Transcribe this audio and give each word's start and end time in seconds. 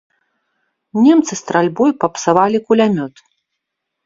Немцы 1.07 1.33
стральбой 1.41 1.91
папсавалі 2.05 2.57
кулямёт. 2.67 3.13